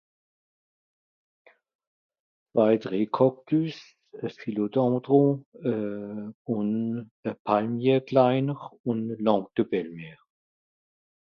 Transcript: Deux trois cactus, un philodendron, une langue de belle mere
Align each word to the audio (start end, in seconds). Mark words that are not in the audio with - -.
Deux 2.55 2.79
trois 2.79 3.05
cactus, 3.05 3.79
un 4.23 4.29
philodendron, 4.29 5.43
une 5.63 7.07
langue 7.21 7.77
de 9.55 9.61
belle 9.61 9.91
mere 9.93 10.27